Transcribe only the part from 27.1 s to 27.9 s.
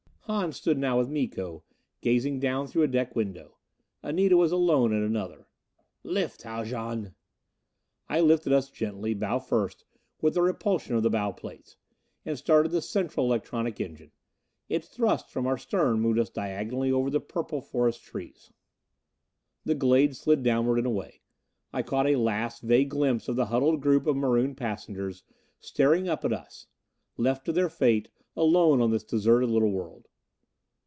Left to their